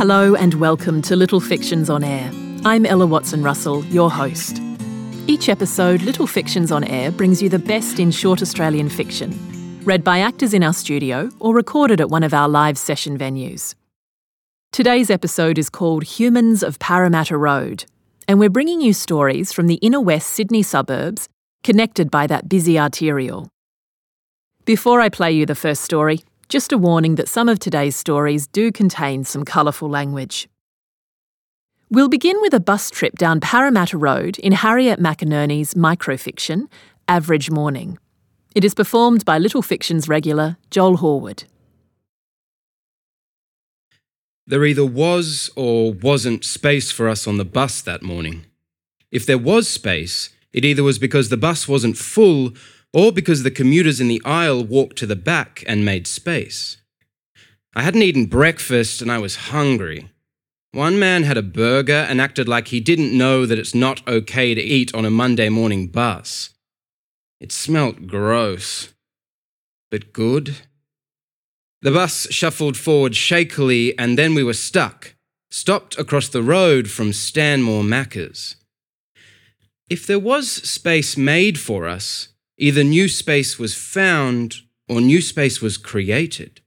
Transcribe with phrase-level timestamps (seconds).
[0.00, 2.32] Hello and welcome to Little Fictions on Air.
[2.64, 4.58] I'm Ella Watson Russell, your host.
[5.26, 9.38] Each episode, Little Fictions on Air brings you the best in short Australian fiction,
[9.84, 13.74] read by actors in our studio or recorded at one of our live session venues.
[14.72, 17.84] Today's episode is called Humans of Parramatta Road,
[18.26, 21.28] and we're bringing you stories from the inner west Sydney suburbs
[21.62, 23.50] connected by that busy arterial.
[24.64, 28.48] Before I play you the first story, just a warning that some of today's stories
[28.48, 30.48] do contain some colourful language.
[31.90, 36.64] We'll begin with a bus trip down Parramatta Road in Harriet McInerney's microfiction,
[37.06, 37.98] Average Morning.
[38.52, 41.44] It is performed by Little Fictions regular Joel Horwood.
[44.44, 48.44] There either was or wasn't space for us on the bus that morning.
[49.12, 52.54] If there was space, it either was because the bus wasn't full
[52.92, 56.78] or because the commuters in the aisle walked to the back and made space.
[57.74, 60.10] I hadn't eaten breakfast and I was hungry.
[60.72, 64.54] One man had a burger and acted like he didn't know that it's not okay
[64.54, 66.50] to eat on a Monday morning bus.
[67.40, 68.92] It smelt gross,
[69.90, 70.58] but good.
[71.82, 75.14] The bus shuffled forward shakily and then we were stuck,
[75.50, 78.56] stopped across the road from Stanmore Macca's.
[79.88, 82.28] If there was space made for us,
[82.60, 84.56] either new space was found
[84.88, 86.60] or new space was created.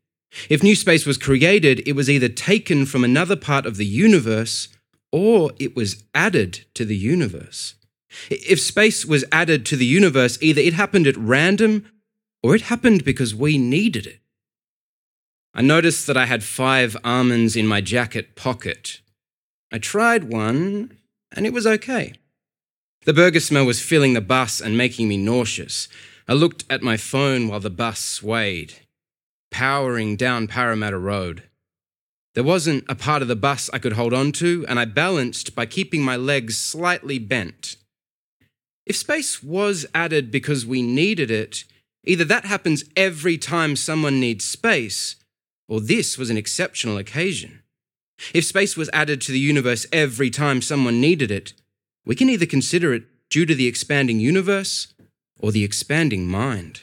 [0.50, 4.70] If new space was created, it was either taken from another part of the universe
[5.12, 7.76] or it was added to the universe.
[8.30, 11.86] If space was added to the universe, either it happened at random
[12.42, 14.20] or it happened because we needed it.
[15.54, 19.02] I noticed that I had five almonds in my jacket pocket.
[19.72, 20.98] I tried one
[21.32, 22.14] and it was okay.
[23.06, 25.90] The burger smell was filling the bus and making me nauseous.
[26.26, 28.76] I looked at my phone while the bus swayed,
[29.52, 31.44] powering down Parramatta Road.
[32.34, 35.54] There wasn't a part of the bus I could hold on to, and I balanced
[35.54, 37.76] by keeping my legs slightly bent.
[38.86, 41.66] If space was added because we needed it,
[42.06, 45.18] either that happens every time someone needs space,
[45.68, 47.64] or this was an exceptional occasion.
[48.34, 51.54] If space was added to the universe every time someone needed it,
[52.06, 54.94] we can either consider it due to the expanding universe
[55.40, 56.82] or the expanding mind.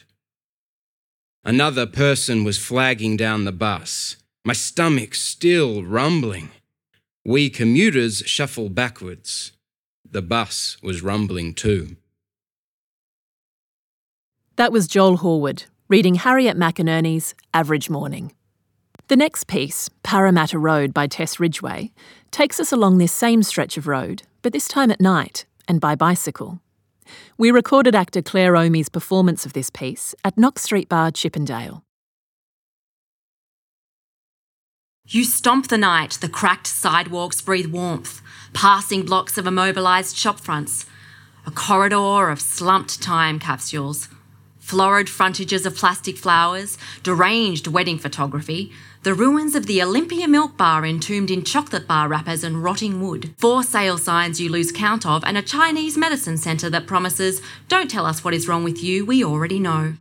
[1.43, 6.49] Another person was flagging down the bus, my stomach still rumbling.
[7.25, 9.51] We commuters shuffle backwards.
[10.09, 11.95] The bus was rumbling too.
[14.55, 18.31] That was Joel Horwood reading Harriet McInerney's Average Morning.
[19.09, 21.91] The next piece, Parramatta Road by Tess Ridgway,
[22.31, 25.95] takes us along this same stretch of road, but this time at night and by
[25.95, 26.59] bicycle.
[27.37, 31.83] We recorded actor Claire Omi's performance of this piece at Knox Street Bar, Chippendale.
[35.05, 38.21] You stomp the night, the cracked sidewalks breathe warmth,
[38.53, 40.85] passing blocks of immobilised shop fronts,
[41.45, 44.07] a corridor of slumped time capsules,
[44.71, 48.71] florid frontages of plastic flowers, deranged wedding photography,
[49.03, 53.33] the ruins of the Olympia Milk Bar entombed in chocolate bar wrappers and rotting wood,
[53.37, 57.91] four sale signs you lose count of, and a Chinese medicine centre that promises, Don't
[57.91, 59.95] tell us what is wrong with you, we already know.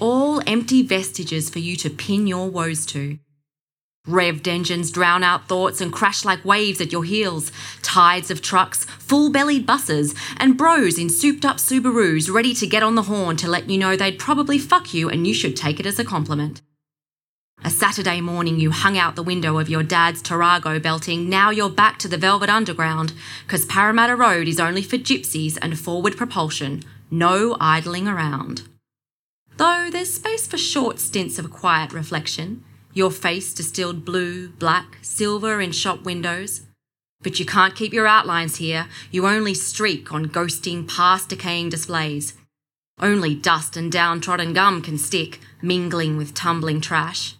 [0.00, 3.20] All empty vestiges for you to pin your woes to.
[4.06, 7.50] Revved engines drown out thoughts and crash like waves at your heels.
[7.82, 12.84] Tides of trucks, full bellied buses, and bros in souped up Subarus ready to get
[12.84, 15.80] on the horn to let you know they'd probably fuck you and you should take
[15.80, 16.62] it as a compliment.
[17.64, 21.70] A Saturday morning, you hung out the window of your dad's Tarago belting, now you're
[21.70, 23.12] back to the Velvet Underground,
[23.44, 28.62] because Parramatta Road is only for gypsies and forward propulsion, no idling around.
[29.56, 32.62] Though there's space for short stints of quiet reflection,
[32.96, 36.62] your face distilled blue, black, silver in shop windows.
[37.20, 42.32] But you can't keep your outlines here, you only streak on ghosting, past decaying displays.
[42.98, 47.34] Only dust and downtrodden gum can stick, mingling with tumbling trash.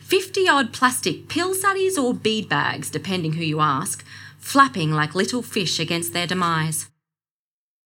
[0.00, 4.04] 50 odd plastic pill saddies or bead bags, depending who you ask,
[4.38, 6.90] flapping like little fish against their demise.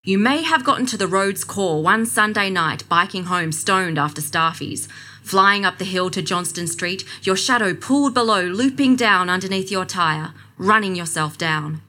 [0.02, 4.20] You may have gotten to the road's core one Sunday night biking home stoned after
[4.20, 4.88] staffies,
[5.28, 9.84] flying up the hill to Johnston Street, your shadow pulled below, looping down underneath your
[9.84, 11.82] tyre, running yourself down.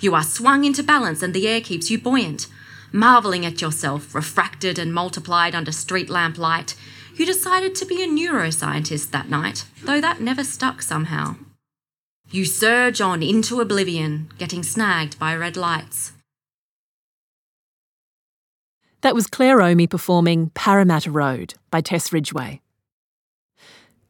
[0.00, 2.46] You are swung into balance and the air keeps you buoyant.
[2.92, 6.74] Marvelling at yourself, refracted and multiplied under street lamp light,
[7.14, 11.36] you decided to be a neuroscientist that night, though that never stuck somehow.
[12.30, 16.12] You surge on into oblivion, getting snagged by red lights.
[19.02, 22.60] That was Claire Omi performing Parramatta Road by Tess Ridgway.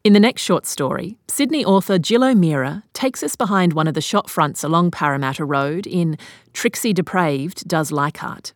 [0.06, 4.00] In the next short story, Sydney author Jill O'Meara takes us behind one of the
[4.00, 6.17] shop fronts along Parramatta Road in
[6.53, 8.53] Trixie Depraved Does Leichhardt.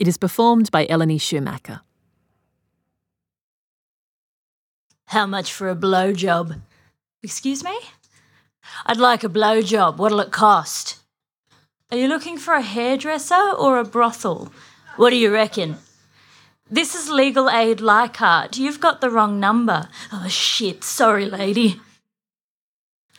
[0.00, 1.82] It is performed by Eleni Schumacher.
[5.06, 6.60] How much for a blowjob?
[7.22, 7.78] Excuse me?
[8.84, 9.96] I'd like a blowjob.
[9.96, 10.98] What'll it cost?
[11.92, 14.52] Are you looking for a hairdresser or a brothel?
[14.96, 15.76] What do you reckon?
[16.72, 18.56] This is Legal Aid Leichhardt.
[18.56, 19.88] You've got the wrong number.
[20.12, 21.80] Oh shit, sorry, lady.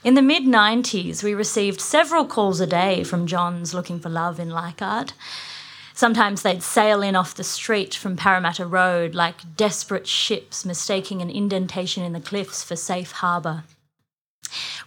[0.06, 4.40] In the mid 90s, we received several calls a day from Johns looking for love
[4.40, 5.12] in Leichhardt.
[5.94, 11.30] Sometimes they'd sail in off the street from Parramatta Road like desperate ships mistaking an
[11.30, 13.66] indentation in the cliffs for safe harbour.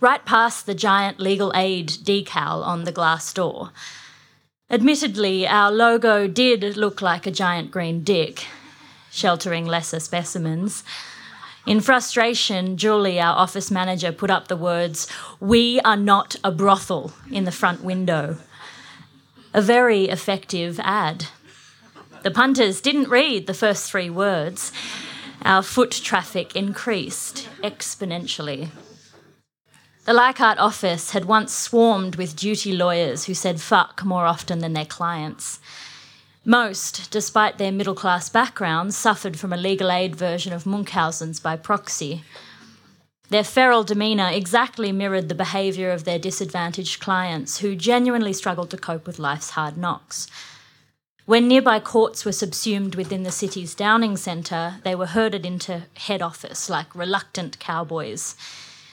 [0.01, 3.73] Right past the giant legal aid decal on the glass door.
[4.71, 8.47] Admittedly, our logo did look like a giant green dick,
[9.11, 10.83] sheltering lesser specimens.
[11.67, 15.07] In frustration, Julie, our office manager, put up the words,
[15.39, 18.39] We are not a brothel, in the front window.
[19.53, 21.27] A very effective ad.
[22.23, 24.73] The punters didn't read the first three words.
[25.43, 28.71] Our foot traffic increased exponentially.
[30.05, 34.75] The Leichhardt office had once swarmed with duty lawyers who said fuck more often than
[34.75, 35.61] their clients.
[36.45, 41.57] Most, despite their middle class backgrounds, suffered from a legal aid version of Munchausen's by
[41.57, 42.23] proxy.
[43.31, 48.77] Their feral demeanour exactly mirrored the behaviour of their disadvantaged clients who genuinely struggled to
[48.77, 50.27] cope with life's hard knocks.
[51.25, 56.21] When nearby courts were subsumed within the city's Downing Centre, they were herded into head
[56.21, 58.37] office like reluctant cowboys.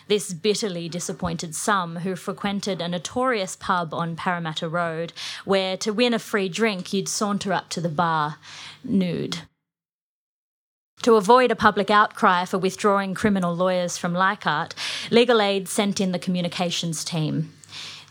[0.08, 5.14] This bitterly disappointed some who frequented a notorious pub on Parramatta Road,
[5.46, 8.38] where to win a free drink you'd saunter up to the bar
[8.84, 9.40] nude.
[11.04, 14.76] To avoid a public outcry for withdrawing criminal lawyers from Leichhardt,
[15.10, 17.54] Legal Aid sent in the communications team.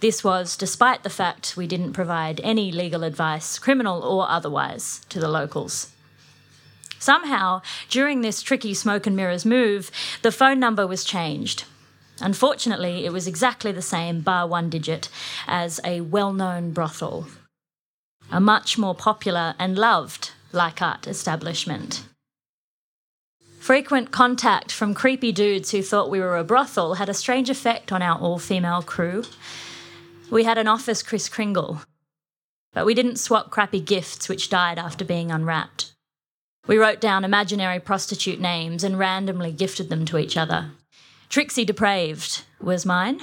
[0.01, 5.21] This was despite the fact we didn't provide any legal advice, criminal or otherwise, to
[5.21, 5.93] the locals.
[6.99, 9.91] Somehow, during this tricky smoke and mirrors move,
[10.23, 11.65] the phone number was changed.
[12.21, 15.09] Unfortunately, it was exactly the same, bar one digit,
[15.47, 17.27] as a well known brothel.
[18.31, 22.05] A much more popular and loved Leichhardt establishment.
[23.59, 27.93] Frequent contact from creepy dudes who thought we were a brothel had a strange effect
[27.93, 29.25] on our all female crew.
[30.31, 31.83] We had an office Kris Kringle,
[32.73, 35.93] but we didn't swap crappy gifts which died after being unwrapped.
[36.67, 40.71] We wrote down imaginary prostitute names and randomly gifted them to each other.
[41.31, 43.21] Trixie Depraved was mine.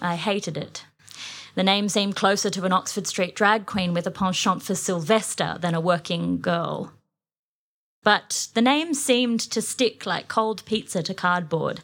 [0.00, 0.86] I hated it.
[1.56, 5.58] The name seemed closer to an Oxford Street drag queen with a penchant for Sylvester
[5.60, 6.92] than a working girl.
[8.04, 11.80] But the name seemed to stick like cold pizza to cardboard.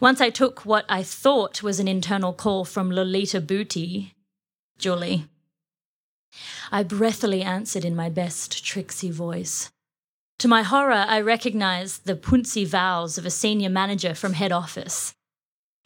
[0.00, 4.14] Once I took what I thought was an internal call from Lolita Booty,
[4.78, 5.26] Julie.
[6.72, 9.70] I breathily answered in my best Trixie voice.
[10.40, 15.14] To my horror, I recognized the puncy vows of a senior manager from head office,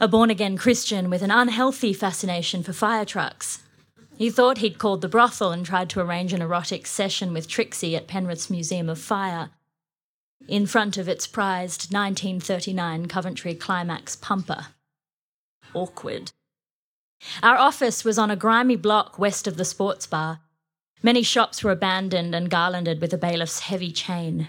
[0.00, 3.62] a born again Christian with an unhealthy fascination for fire trucks.
[4.18, 7.94] He thought he'd called the brothel and tried to arrange an erotic session with Trixie
[7.94, 9.50] at Penrith's Museum of Fire,
[10.48, 14.66] in front of its prized 1939 Coventry Climax pumper.
[15.74, 16.32] Awkward.
[17.42, 20.40] Our office was on a grimy block west of the sports bar.
[21.02, 24.48] Many shops were abandoned and garlanded with a bailiff's heavy chain.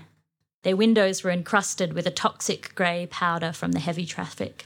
[0.64, 4.66] Their windows were encrusted with a toxic grey powder from the heavy traffic.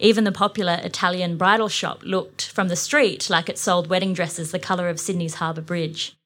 [0.00, 4.50] Even the popular Italian bridal shop looked, from the street, like it sold wedding dresses
[4.50, 6.16] the colour of Sydney's Harbour Bridge.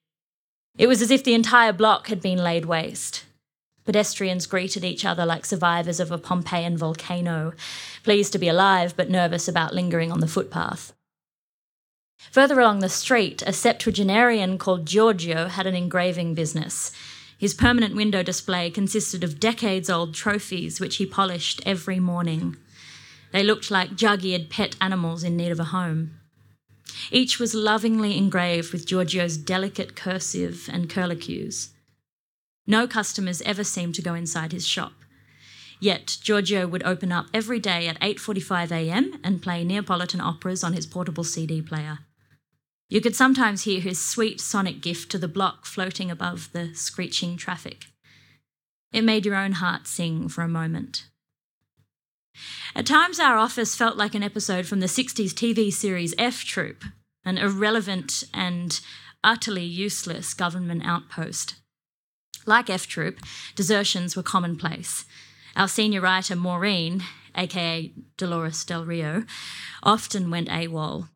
[0.79, 3.25] It was as if the entire block had been laid waste.
[3.85, 7.53] Pedestrians greeted each other like survivors of a Pompeian volcano,
[8.03, 10.93] pleased to be alive but nervous about lingering on the footpath.
[12.37, 16.91] Further along the street, a septuagenarian called Giorgio had an engraving business.
[17.35, 22.55] His permanent window display consisted of decades old trophies which he polished every morning.
[23.31, 26.19] They looked like jug eared pet animals in need of a home.
[27.09, 31.69] Each was lovingly engraved with Giorgio's delicate cursive and curlicues.
[32.67, 34.93] No customers ever seemed to go inside his shop.
[35.79, 39.19] Yet Giorgio would open up every day at 8:45 a.m.
[39.23, 41.99] and play Neapolitan operas on his portable CD player.
[42.89, 47.35] You could sometimes hear his sweet sonic gift to the block floating above the screeching
[47.35, 47.87] traffic.
[48.93, 51.07] It made your own heart sing for a moment.
[52.75, 56.85] At times, our office felt like an episode from the 60s TV series F Troop,
[57.25, 58.79] an irrelevant and
[59.23, 61.55] utterly useless government outpost.
[62.45, 63.19] Like F Troop,
[63.55, 65.03] desertions were commonplace.
[65.55, 67.03] Our senior writer, Maureen,
[67.35, 69.25] aka Dolores Del Rio,
[69.83, 71.09] often went AWOL.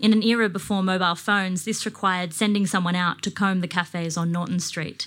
[0.00, 4.16] In an era before mobile phones, this required sending someone out to comb the cafes
[4.16, 5.06] on Norton Street.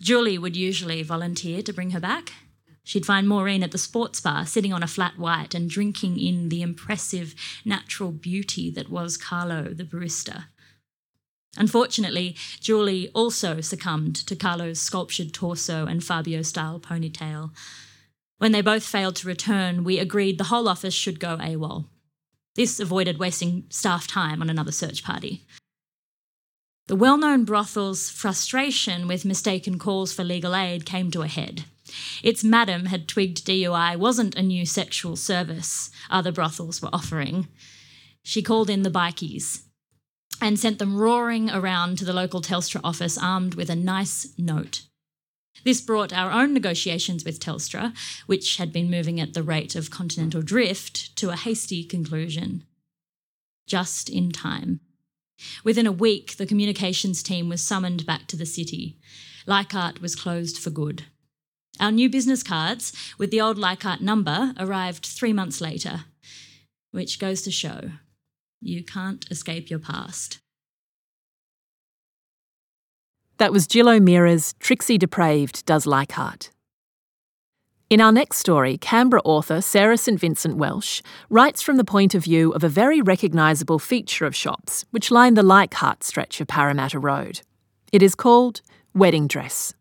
[0.00, 2.32] Julie would usually volunteer to bring her back.
[2.84, 6.48] She'd find Maureen at the sports bar, sitting on a flat white and drinking in
[6.48, 7.34] the impressive
[7.64, 10.46] natural beauty that was Carlo, the barista.
[11.56, 17.50] Unfortunately, Julie also succumbed to Carlo's sculptured torso and Fabio style ponytail.
[18.38, 21.86] When they both failed to return, we agreed the whole office should go AWOL.
[22.56, 25.46] This avoided wasting staff time on another search party.
[26.88, 31.64] The well known brothel's frustration with mistaken calls for legal aid came to a head.
[32.22, 37.48] Its madam had twigged DUI wasn't a new sexual service other brothels were offering.
[38.22, 39.62] She called in the bikies
[40.40, 44.82] and sent them roaring around to the local Telstra office armed with a nice note.
[45.64, 47.94] This brought our own negotiations with Telstra,
[48.26, 52.64] which had been moving at the rate of continental drift, to a hasty conclusion.
[53.66, 54.80] Just in time.
[55.64, 58.98] Within a week, the communications team was summoned back to the city.
[59.46, 61.04] Leichhardt was closed for good.
[61.78, 66.04] Our new business cards with the old Leichhardt number arrived three months later,
[66.90, 67.92] which goes to show
[68.60, 70.39] you can't escape your past.
[73.40, 76.50] That was Jill O'Meara's Trixie Depraved Does Leichhardt.
[77.88, 82.24] In our next story, Canberra author Sarah St Vincent Welsh writes from the point of
[82.24, 86.98] view of a very recognisable feature of shops which line the Leichhardt stretch of Parramatta
[86.98, 87.40] Road.
[87.90, 88.60] It is called
[88.94, 89.72] Wedding Dress.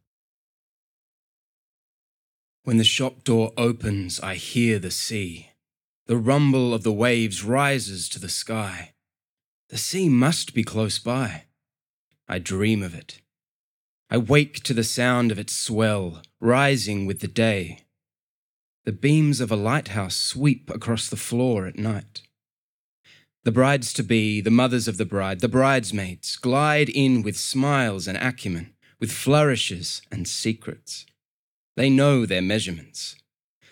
[2.63, 5.49] When the shop door opens, I hear the sea.
[6.05, 8.93] The rumble of the waves rises to the sky.
[9.67, 11.47] The sea must be close by.
[12.25, 13.19] I dream of it.
[14.11, 17.81] I wake to the sound of its swell, rising with the day.
[18.85, 22.23] The beams of a lighthouse sweep across the floor at night.
[23.43, 28.07] The brides to be, the mothers of the bride, the bridesmaids, glide in with smiles
[28.07, 31.05] and acumen, with flourishes and secrets.
[31.77, 33.15] They know their measurements.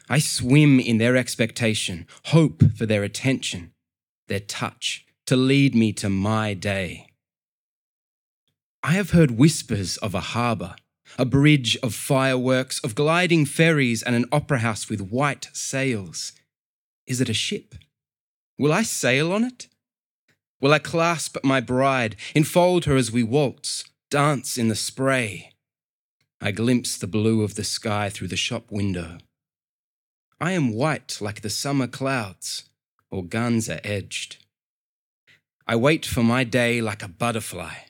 [0.07, 3.73] I swim in their expectation, hope for their attention,
[4.27, 7.06] their touch to lead me to my day.
[8.83, 10.75] I have heard whispers of a harbour,
[11.17, 16.33] a bridge of fireworks, of gliding ferries, and an opera house with white sails.
[17.07, 17.75] Is it a ship?
[18.57, 19.67] Will I sail on it?
[20.61, 25.53] Will I clasp my bride, enfold her as we waltz, dance in the spray?
[26.39, 29.17] I glimpse the blue of the sky through the shop window.
[30.39, 32.69] I am white like the summer clouds,
[33.11, 34.37] organza edged.
[35.65, 37.86] I wait for my day like a butterfly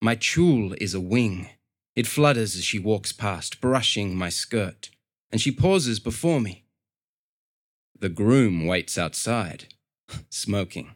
[0.00, 1.50] my tulle is a wing.
[1.94, 4.90] It flutters as she walks past, brushing my skirt,
[5.30, 6.64] and she pauses before me.
[7.98, 9.74] The groom waits outside,
[10.30, 10.92] smoking.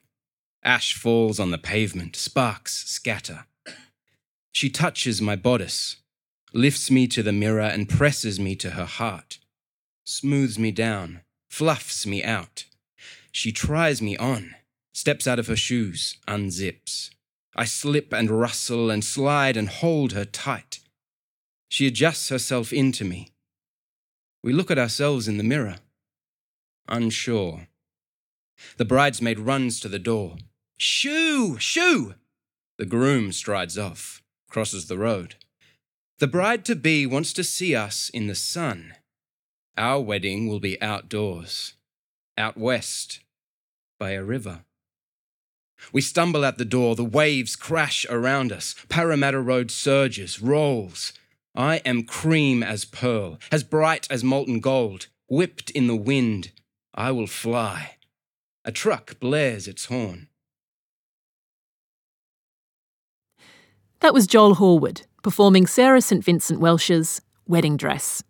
[0.63, 3.45] Ash falls on the pavement, sparks scatter.
[4.53, 5.97] She touches my bodice,
[6.55, 9.39] lifts me to the mirror, and presses me to her heart,
[10.05, 11.21] smooths me down,
[11.51, 12.65] fluffs me out.
[13.31, 14.55] She tries me on,
[14.95, 17.11] steps out of her shoes, unzips.
[17.57, 20.81] I slip and rustle and slide and hold her tight.
[21.69, 23.31] She adjusts herself into me.
[24.43, 25.77] We look at ourselves in the mirror,
[26.89, 27.69] unsure.
[28.77, 30.37] The bridesmaid runs to the door.
[30.77, 31.59] Shoo!
[31.59, 32.15] Shoo!
[32.77, 35.37] The groom strides off, crosses the road.
[36.19, 38.95] The bride to be wants to see us in the sun.
[39.77, 41.75] Our wedding will be outdoors,
[42.39, 43.21] out west,
[43.99, 44.65] by a river.
[45.93, 48.75] We stumble out the door, the waves crash around us.
[48.89, 51.13] Parramatta Road surges, rolls.
[51.55, 56.51] I am cream as pearl, as bright as molten gold, whipped in the wind.
[56.95, 57.97] I will fly.
[58.65, 60.29] A truck blares its horn.
[64.01, 68.23] That was Joel Horwood performing Sarah St Vincent Welsh's Wedding Dress.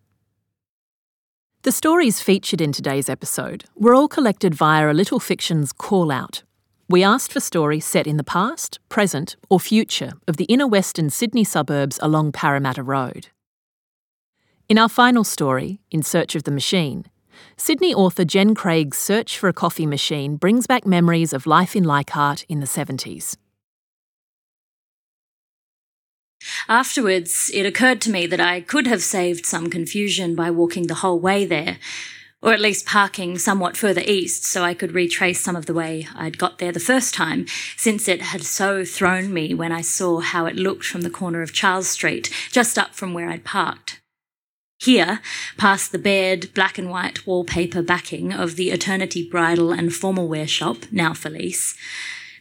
[1.62, 6.44] The stories featured in today's episode were all collected via a Little Fiction's call out
[6.88, 11.10] we asked for stories set in the past, present, or future of the inner western
[11.10, 13.28] Sydney suburbs along Parramatta Road.
[14.68, 17.06] In our final story, In Search of the Machine,
[17.56, 21.84] Sydney author Jen Craig's search for a coffee machine brings back memories of life in
[21.84, 23.36] Leichhardt in the 70s.
[26.68, 30.94] Afterwards, it occurred to me that I could have saved some confusion by walking the
[30.94, 31.78] whole way there,
[32.44, 36.06] or at least parking somewhat further east so I could retrace some of the way
[36.14, 40.20] I'd got there the first time, since it had so thrown me when I saw
[40.20, 44.02] how it looked from the corner of Charles Street, just up from where I'd parked.
[44.78, 45.20] Here,
[45.56, 50.46] past the bared black and white wallpaper backing of the Eternity Bridal and Formal Wear
[50.46, 51.74] shop, now lease,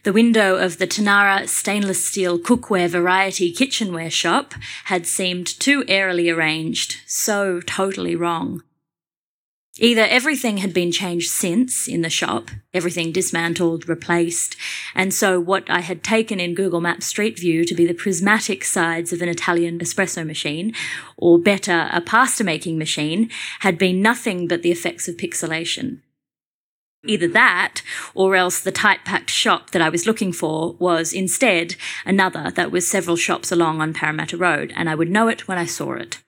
[0.02, 4.52] the window of the Tanara stainless steel cookware variety kitchenware shop
[4.84, 8.62] had seemed too airily arranged, so totally wrong.
[9.80, 14.54] Either everything had been changed since in the shop, everything dismantled, replaced,
[14.94, 18.64] and so what I had taken in Google Maps Street View to be the prismatic
[18.64, 20.72] sides of an Italian espresso machine,
[21.16, 23.28] or better, a pasta making machine,
[23.60, 26.02] had been nothing but the effects of pixelation.
[27.04, 27.82] Either that,
[28.14, 31.74] or else the tight packed shop that I was looking for was instead
[32.06, 35.58] another that was several shops along on Parramatta Road, and I would know it when
[35.58, 36.22] I saw it.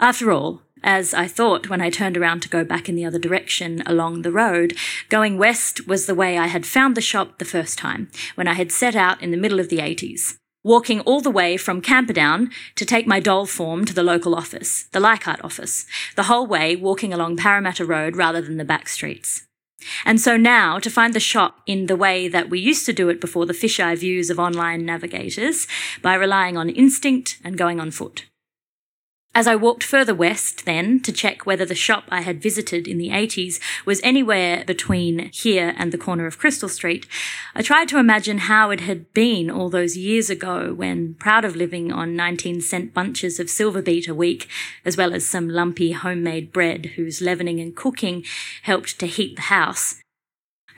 [0.00, 3.18] After all, as I thought when I turned around to go back in the other
[3.18, 4.76] direction along the road.
[5.08, 8.52] Going west was the way I had found the shop the first time, when I
[8.52, 10.36] had set out in the middle of the 80s.
[10.62, 14.84] Walking all the way from Camperdown to take my doll form to the local office,
[14.92, 15.86] the Leichhardt office,
[16.16, 19.46] the whole way walking along Parramatta Road rather than the back streets.
[20.04, 23.08] And so now, to find the shop in the way that we used to do
[23.08, 25.66] it before the fisheye views of online navigators,
[26.00, 28.24] by relying on instinct and going on foot.
[29.36, 32.98] As I walked further west, then, to check whether the shop I had visited in
[32.98, 37.08] the 80s was anywhere between here and the corner of Crystal Street,
[37.52, 41.56] I tried to imagine how it had been all those years ago when, proud of
[41.56, 44.48] living on 19 cent bunches of silver beet a week,
[44.84, 48.24] as well as some lumpy homemade bread whose leavening and cooking
[48.62, 50.00] helped to heat the house,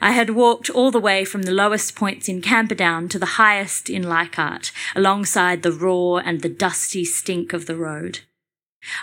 [0.01, 3.89] I had walked all the way from the lowest points in Camperdown to the highest
[3.89, 8.19] in Leichhardt, alongside the raw and the dusty stink of the road.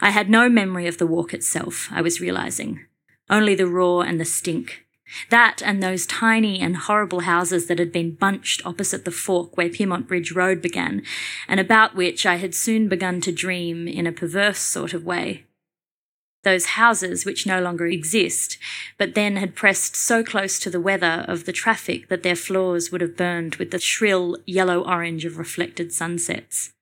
[0.00, 2.84] I had no memory of the walk itself, I was realizing.
[3.28, 4.84] Only the roar and the stink.
[5.30, 9.68] That and those tiny and horrible houses that had been bunched opposite the fork where
[9.68, 11.02] Pyrmont Bridge Road began,
[11.46, 15.44] and about which I had soon begun to dream in a perverse sort of way.
[16.42, 18.58] Those houses which no longer exist,
[18.98, 22.92] but then had pressed so close to the weather of the traffic that their floors
[22.92, 26.72] would have burned with the shrill yellow orange of reflected sunsets.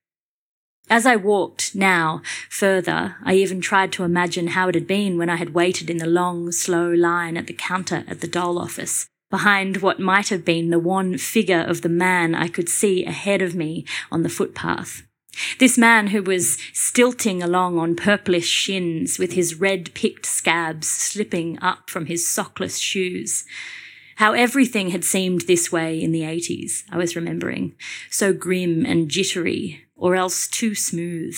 [0.89, 5.29] As I walked now further, I even tried to imagine how it had been when
[5.29, 9.07] I had waited in the long, slow line at the counter at the dole office,
[9.31, 13.41] behind what might have been the wan figure of the man I could see ahead
[13.41, 15.03] of me on the footpath.
[15.57, 21.57] This man who was stilting along on purplish shins with his red picked scabs slipping
[21.61, 23.45] up from his sockless shoes.
[24.17, 27.73] How everything had seemed this way in the 80s, I was remembering.
[28.11, 31.37] So grim and jittery, or else too smooth,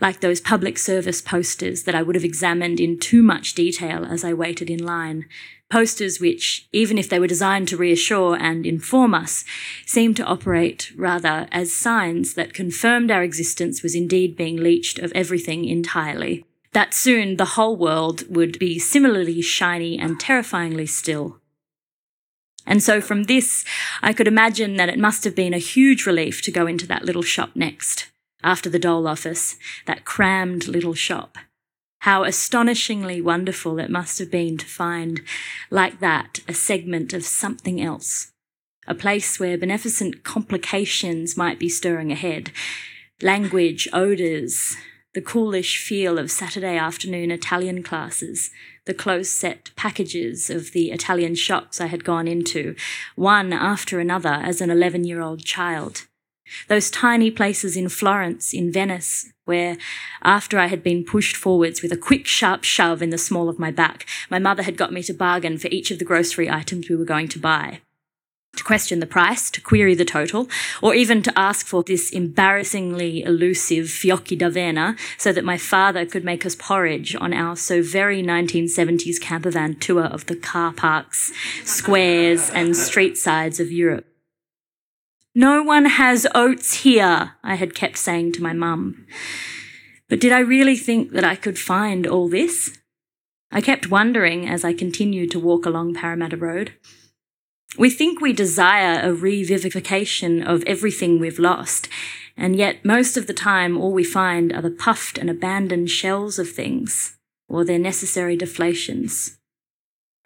[0.00, 4.24] like those public service posters that I would have examined in too much detail as
[4.24, 5.26] I waited in line.
[5.70, 9.44] Posters which, even if they were designed to reassure and inform us,
[9.86, 15.12] seemed to operate rather as signs that confirmed our existence was indeed being leached of
[15.14, 16.44] everything entirely.
[16.72, 21.41] That soon the whole world would be similarly shiny and terrifyingly still.
[22.66, 23.64] And so from this,
[24.02, 27.04] I could imagine that it must have been a huge relief to go into that
[27.04, 28.10] little shop next,
[28.42, 31.38] after the dole office, that crammed little shop.
[32.00, 35.22] How astonishingly wonderful it must have been to find,
[35.70, 38.32] like that, a segment of something else.
[38.88, 42.50] A place where beneficent complications might be stirring ahead.
[43.20, 44.76] Language, odours,
[45.14, 48.50] the coolish feel of Saturday afternoon Italian classes,
[48.84, 52.74] the close set packages of the Italian shops I had gone into,
[53.14, 56.06] one after another as an 11 year old child.
[56.68, 59.78] Those tiny places in Florence, in Venice, where,
[60.22, 63.58] after I had been pushed forwards with a quick, sharp shove in the small of
[63.58, 66.88] my back, my mother had got me to bargain for each of the grocery items
[66.88, 67.80] we were going to buy
[68.56, 70.48] to question the price, to query the total,
[70.82, 76.24] or even to ask for this embarrassingly elusive fiocchi d'avena so that my father could
[76.24, 81.32] make us porridge on our so very 1970s campervan tour of the car parks,
[81.64, 84.06] squares, and street sides of Europe.
[85.34, 89.06] No one has oats here, I had kept saying to my mum.
[90.10, 92.76] But did I really think that I could find all this?
[93.50, 96.74] I kept wondering as I continued to walk along Parramatta Road.
[97.78, 101.88] We think we desire a revivification of everything we've lost,
[102.36, 106.38] and yet most of the time all we find are the puffed and abandoned shells
[106.38, 107.16] of things,
[107.48, 109.38] or their necessary deflations.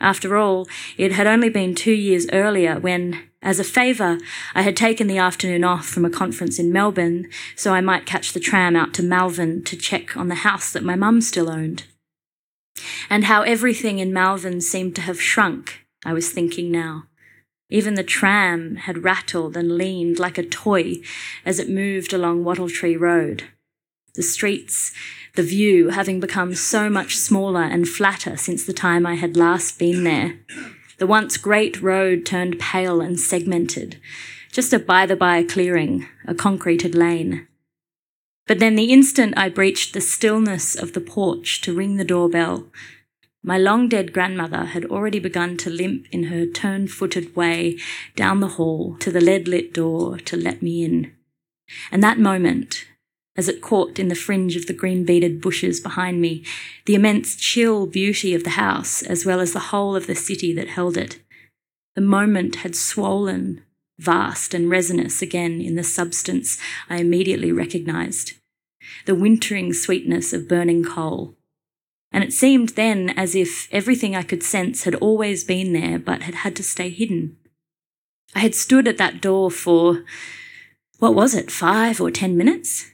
[0.00, 0.66] After all,
[0.98, 4.18] it had only been two years earlier when, as a favour,
[4.54, 8.32] I had taken the afternoon off from a conference in Melbourne so I might catch
[8.32, 11.84] the tram out to Malvern to check on the house that my mum still owned.
[13.08, 17.04] And how everything in Malvern seemed to have shrunk, I was thinking now.
[17.68, 20.96] Even the tram had rattled and leaned like a toy
[21.44, 23.44] as it moved along Wattle Tree Road.
[24.14, 24.92] the streets,
[25.34, 29.78] the view having become so much smaller and flatter since the time I had last
[29.78, 30.38] been there.
[30.98, 34.00] The once great road turned pale and segmented,
[34.50, 37.46] just a by the by clearing, a concreted lane.
[38.46, 42.68] But then the instant I breached the stillness of the porch to ring the doorbell,
[43.46, 47.78] my long dead grandmother had already begun to limp in her turn footed way
[48.16, 51.12] down the hall to the lead lit door to let me in.
[51.92, 52.86] And that moment,
[53.36, 56.44] as it caught in the fringe of the green beaded bushes behind me,
[56.86, 60.52] the immense chill beauty of the house, as well as the whole of the city
[60.54, 61.20] that held it,
[61.94, 63.62] the moment had swollen,
[63.96, 66.58] vast and resinous again in the substance
[66.90, 68.32] I immediately recognized.
[69.06, 71.36] The wintering sweetness of burning coal,
[72.16, 76.22] and it seemed then as if everything I could sense had always been there but
[76.22, 77.36] had had to stay hidden.
[78.34, 80.02] I had stood at that door for,
[80.98, 82.86] what was it, five or ten minutes?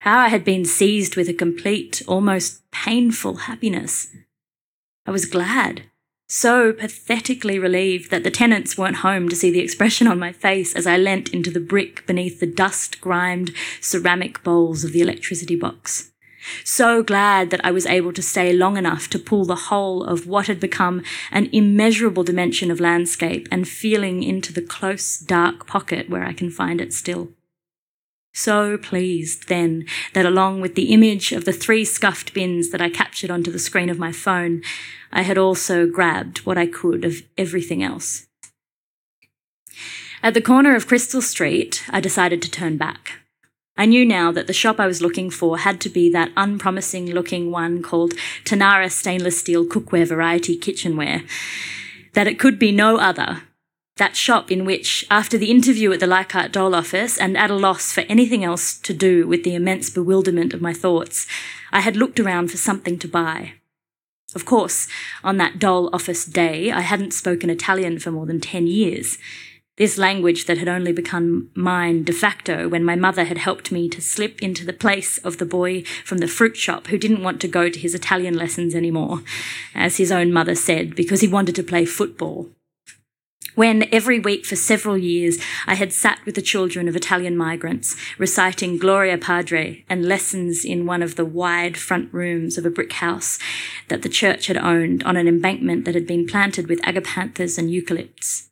[0.00, 4.08] How I had been seized with a complete, almost painful happiness.
[5.04, 5.82] I was glad,
[6.26, 10.74] so pathetically relieved that the tenants weren't home to see the expression on my face
[10.74, 15.56] as I leant into the brick beneath the dust grimed ceramic bowls of the electricity
[15.56, 16.10] box.
[16.64, 20.26] So glad that I was able to stay long enough to pull the whole of
[20.26, 26.08] what had become an immeasurable dimension of landscape and feeling into the close, dark pocket
[26.08, 27.30] where I can find it still.
[28.32, 32.90] So pleased, then, that along with the image of the three scuffed bins that I
[32.90, 34.62] captured onto the screen of my phone,
[35.10, 38.26] I had also grabbed what I could of everything else.
[40.22, 43.22] At the corner of Crystal Street, I decided to turn back.
[43.76, 47.10] I knew now that the shop I was looking for had to be that unpromising
[47.10, 51.22] looking one called Tanara Stainless Steel Cookware Variety Kitchenware,
[52.14, 53.42] that it could be no other.
[53.98, 57.54] That shop in which, after the interview at the Leichhardt Dole office and at a
[57.54, 61.26] loss for anything else to do with the immense bewilderment of my thoughts,
[61.72, 63.54] I had looked around for something to buy.
[64.34, 64.86] Of course,
[65.24, 69.16] on that Dole office day, I hadn't spoken Italian for more than 10 years.
[69.76, 73.90] This language that had only become mine de facto when my mother had helped me
[73.90, 77.42] to slip into the place of the boy from the fruit shop who didn't want
[77.42, 79.22] to go to his Italian lessons anymore,
[79.74, 82.48] as his own mother said, because he wanted to play football.
[83.54, 87.96] When every week for several years I had sat with the children of Italian migrants,
[88.16, 92.94] reciting Gloria Padre and lessons in one of the wide front rooms of a brick
[92.94, 93.38] house
[93.88, 97.68] that the church had owned on an embankment that had been planted with agapanthus and
[97.68, 98.48] eucalypts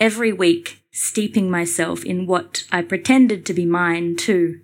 [0.00, 4.62] every week steeping myself in what I pretended to be mine too.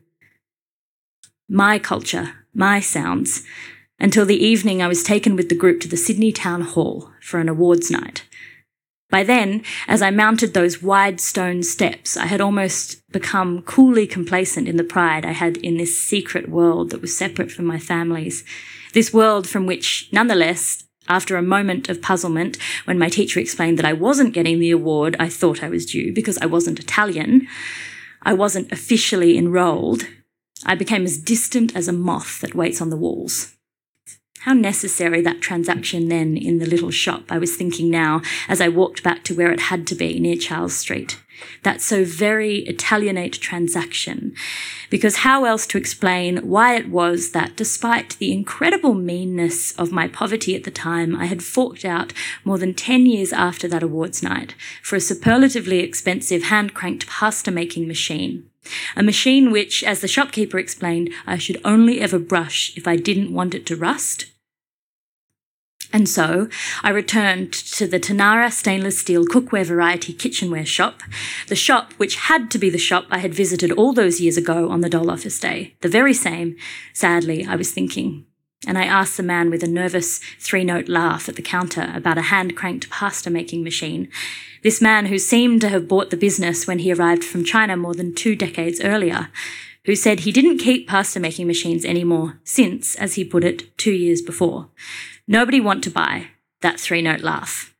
[1.49, 3.45] My culture, my sounds,
[4.01, 7.39] until the evening I was taken with the group to the Sydney Town Hall for
[7.39, 8.25] an awards night.
[9.09, 14.67] By then, as I mounted those wide stone steps, I had almost become coolly complacent
[14.67, 18.43] in the pride I had in this secret world that was separate from my family's.
[18.95, 23.87] This world from which, nonetheless, after a moment of puzzlement, when my teacher explained that
[23.87, 27.49] I wasn't getting the award I thought I was due because I wasn't Italian,
[28.23, 30.07] I wasn't officially enrolled,
[30.65, 33.56] I became as distant as a moth that waits on the walls.
[34.47, 38.69] How necessary that transaction then in the little shop, I was thinking now as I
[38.69, 41.21] walked back to where it had to be near Charles Street
[41.65, 44.37] that so very Italianate transaction.
[44.89, 50.07] Because how else to explain why it was that despite the incredible meanness of my
[50.07, 52.13] poverty at the time, I had forked out
[52.45, 57.51] more than 10 years after that awards night for a superlatively expensive hand cranked pasta
[57.51, 58.49] making machine.
[58.97, 63.35] A machine which, as the shopkeeper explained, I should only ever brush if I didn't
[63.35, 64.27] want it to rust
[65.93, 66.49] and so
[66.83, 71.03] I returned to the Tanara stainless steel cookware variety kitchenware shop,
[71.49, 74.69] the shop which had to be the shop I had visited all those years ago
[74.71, 76.57] on the Dole Office Day, the very same,
[76.93, 78.27] sadly, I was thinking.
[78.67, 82.19] And I asked the man with a nervous three note laugh at the counter about
[82.19, 84.09] a hand cranked pasta making machine.
[84.63, 87.95] This man who seemed to have bought the business when he arrived from China more
[87.95, 89.29] than two decades earlier,
[89.85, 93.93] who said he didn't keep pasta making machines anymore since, as he put it, two
[93.93, 94.69] years before.
[95.29, 96.29] Nobody want to buy
[96.61, 97.75] that three note laugh.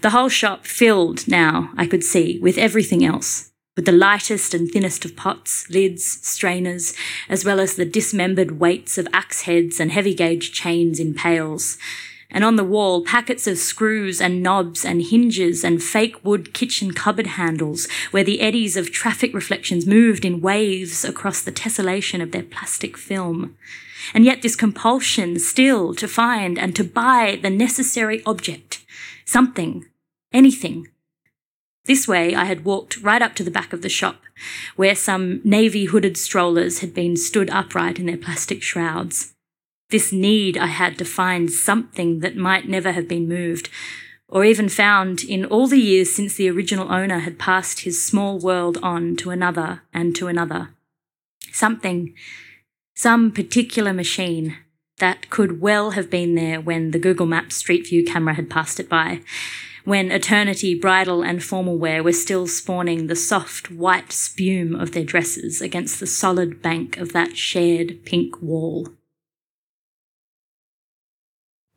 [0.00, 4.70] The whole shop filled now, I could see, with everything else, with the lightest and
[4.70, 6.94] thinnest of pots, lids, strainers,
[7.28, 11.78] as well as the dismembered weights of axe heads and heavy gauge chains in pails.
[12.30, 16.92] And on the wall, packets of screws and knobs and hinges and fake wood kitchen
[16.92, 22.30] cupboard handles, where the eddies of traffic reflections moved in waves across the tessellation of
[22.30, 23.56] their plastic film
[24.14, 28.84] and yet this compulsion still to find and to buy the necessary object,
[29.24, 29.84] something,
[30.32, 30.88] anything.
[31.86, 34.22] This way, I had walked right up to the back of the shop,
[34.74, 39.34] where some navy hooded strollers had been stood upright in their plastic shrouds.
[39.90, 43.68] This need I had to find something that might never have been moved,
[44.28, 48.38] or even found in all the years since the original owner had passed his small
[48.40, 50.70] world on to another and to another.
[51.52, 52.14] Something,
[52.96, 54.56] some particular machine
[54.98, 58.80] that could well have been there when the Google Maps Street View camera had passed
[58.80, 59.20] it by,
[59.84, 65.04] when eternity bridal and formal wear were still spawning the soft white spume of their
[65.04, 68.88] dresses against the solid bank of that shared pink wall.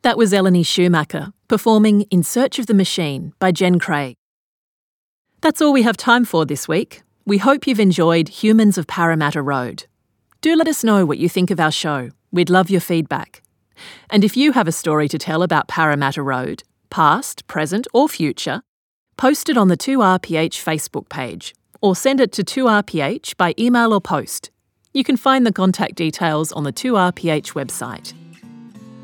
[0.01, 4.15] That was Eleni Schumacher performing In Search of the Machine by Jen Craig.
[5.41, 7.03] That's all we have time for this week.
[7.25, 9.85] We hope you've enjoyed Humans of Parramatta Road.
[10.41, 12.11] Do let us know what you think of our show.
[12.31, 13.41] We'd love your feedback.
[14.09, 18.61] And if you have a story to tell about Parramatta Road, past, present, or future,
[19.17, 23.99] post it on the 2RPH Facebook page or send it to 2RPH by email or
[23.99, 24.49] post.
[24.93, 28.13] You can find the contact details on the 2RPH website.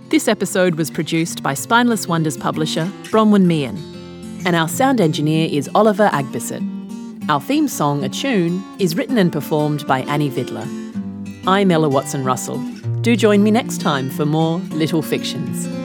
[0.08, 3.76] This episode was produced by Spineless Wonders publisher Bronwyn Mehan,
[4.45, 6.63] and our sound engineer is Oliver Agbisset.
[7.30, 10.85] Our theme song, A Tune, is written and performed by Annie Vidler.
[11.47, 12.58] I'm Ella Watson Russell.
[13.01, 15.85] Do join me next time for more Little Fictions.